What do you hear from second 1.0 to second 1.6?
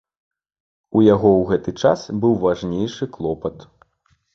яго ў